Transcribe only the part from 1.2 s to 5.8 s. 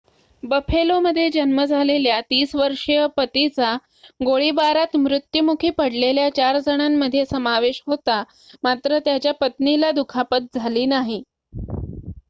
जन्म झालेल्या ३० वर्षीय पतीचा गोळीबारात मृत्युमुखी